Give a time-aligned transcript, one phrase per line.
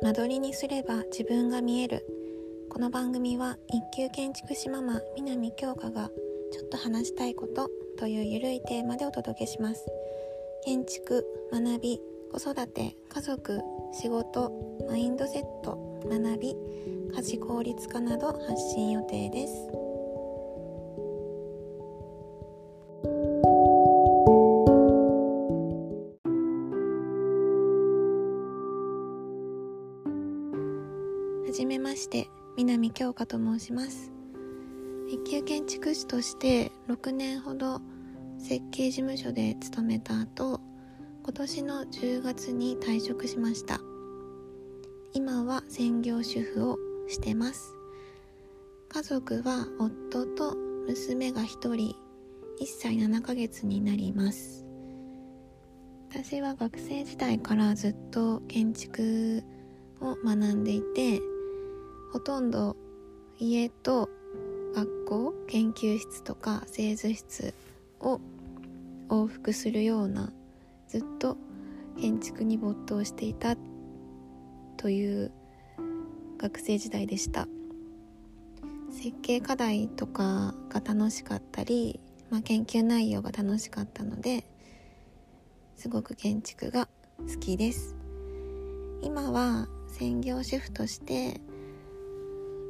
[0.00, 2.06] 間取りにすれば自分が見える。
[2.70, 6.10] この番組は一級建築士ママ南京香が
[6.52, 7.68] ちょっと話したいこと
[7.98, 9.84] というゆるいテーマでお届けします。
[10.64, 12.00] 建築学び
[12.32, 13.60] 子育て家族
[13.92, 14.52] 仕事
[14.88, 16.54] マインドセット学び
[17.16, 19.87] 家事効率化など発信予定です。
[31.58, 34.12] じめまして南京香と申します。
[35.08, 37.80] 一級建築士として6年ほど
[38.38, 40.60] 設計事務所で勤めた後
[41.24, 43.80] 今年の10月に退職しました。
[45.14, 47.74] 今は専業主婦をしてます。
[48.88, 50.54] 家族は夫と
[50.86, 54.64] 娘が1人1歳7ヶ月になります。
[56.08, 59.42] 私は学生時代からずっと建築
[60.00, 61.20] を学んでいて
[62.12, 62.76] ほとんど
[63.38, 64.08] 家と
[64.74, 67.54] 学校研究室とか製図室
[68.00, 68.20] を
[69.08, 70.32] 往復するような
[70.88, 71.36] ずっと
[72.00, 73.56] 建築に没頭していた
[74.76, 75.32] という
[76.38, 77.48] 学生時代でした。
[78.90, 82.00] 設計課題とかが楽しかったり、
[82.30, 84.44] まあ、研究内容が楽しかったので
[85.76, 87.94] すごく建築が好きです。
[89.02, 91.40] 今は専業主婦として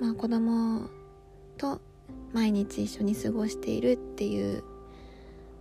[0.00, 0.88] まあ、子供
[1.56, 1.80] と
[2.32, 4.64] 毎日一緒に過ごしているっていう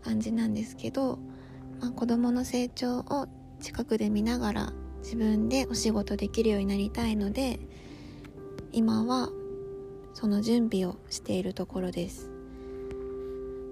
[0.04, 1.20] 感じなんですけど、
[1.80, 3.28] まあ、子供の成長を
[3.62, 7.60] 近くで見ながら自分でお仕事できるようになりたいので
[8.72, 9.30] 今は
[10.14, 12.30] その準備をしているところです、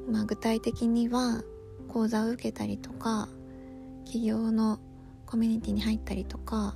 [0.09, 1.43] まあ、具体的には
[1.87, 3.27] 講座を受けたりとか
[4.05, 4.79] 企業の
[5.25, 6.75] コミュニティに入ったりとか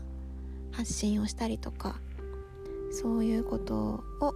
[0.72, 2.00] 発信をしたりとか
[2.92, 4.34] そういうことを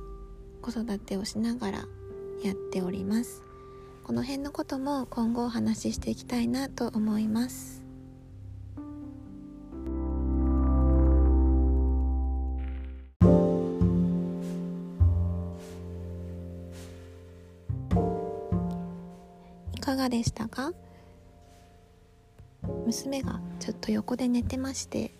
[0.62, 1.78] 子育てをしながら
[2.44, 3.44] やっております。
[4.04, 7.84] この辺のことも今後お話ししていきたいなと思います。
[19.76, 20.74] いかがでしたか？
[22.86, 25.12] 娘がちょっと横で寝てまして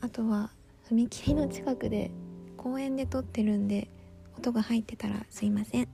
[0.00, 0.50] あとは
[0.90, 2.10] 踏切の近くで
[2.62, 3.88] 公園で撮ってるんで
[4.38, 5.88] 音が入ってたらすいません。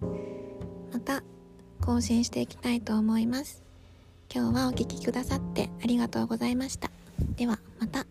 [0.92, 1.22] また
[1.80, 3.62] 更新していきたいと思います。
[4.32, 6.90] 今日はお聴きくださってありがとうございました。
[7.36, 8.07] ではまた。